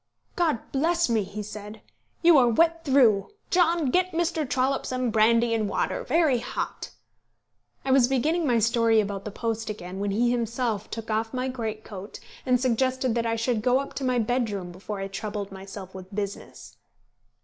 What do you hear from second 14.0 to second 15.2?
my bedroom before I